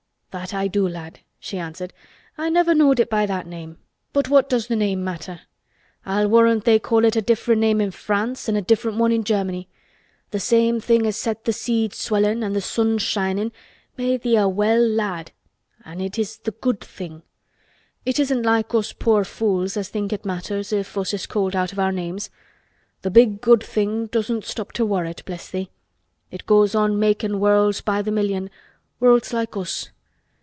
"That 0.33 0.53
I 0.53 0.69
do, 0.69 0.87
lad," 0.87 1.19
she 1.41 1.57
answered. 1.57 1.91
"I 2.37 2.49
never 2.49 2.73
knowed 2.73 3.01
it 3.01 3.09
by 3.09 3.25
that 3.25 3.45
name 3.47 3.79
but 4.13 4.29
what 4.29 4.47
does 4.47 4.67
th' 4.67 4.77
name 4.77 5.03
matter? 5.03 5.41
I 6.05 6.25
warrant 6.25 6.63
they 6.63 6.79
call 6.79 7.03
it 7.03 7.17
a 7.17 7.21
different 7.21 7.59
name 7.59 7.81
i' 7.81 7.89
France 7.89 8.47
an' 8.47 8.55
a 8.55 8.61
different 8.61 8.97
one 8.97 9.11
i' 9.11 9.17
Germany. 9.17 9.67
Th' 10.33 10.39
same 10.41 10.79
thing 10.79 11.05
as 11.05 11.17
set 11.17 11.43
th' 11.43 11.53
seeds 11.53 11.97
swellin' 11.97 12.45
an' 12.45 12.53
th' 12.53 12.63
sun 12.63 12.97
shinin' 12.97 13.51
made 13.97 14.21
thee 14.21 14.37
a 14.37 14.47
well 14.47 14.79
lad 14.79 15.33
an' 15.83 15.99
it's 15.99 16.37
th' 16.37 16.61
Good 16.61 16.79
Thing. 16.79 17.23
It 18.05 18.17
isn't 18.17 18.43
like 18.43 18.73
us 18.73 18.93
poor 18.93 19.25
fools 19.25 19.75
as 19.75 19.89
think 19.89 20.13
it 20.13 20.23
matters 20.25 20.71
if 20.71 20.97
us 20.97 21.13
is 21.13 21.25
called 21.27 21.57
out 21.57 21.73
of 21.73 21.77
our 21.79 21.91
names. 21.91 22.29
Th' 23.05 23.11
Big 23.11 23.41
Good 23.41 23.61
Thing 23.63 24.05
doesn't 24.05 24.45
stop 24.45 24.71
to 24.75 24.85
worrit, 24.85 25.23
bless 25.25 25.49
thee. 25.51 25.71
It 26.31 26.45
goes 26.45 26.73
on 26.73 26.97
makin' 26.97 27.41
worlds 27.41 27.81
by 27.81 28.01
th' 28.01 28.13
million—worlds 28.13 29.33
like 29.33 29.57
us. 29.57 29.89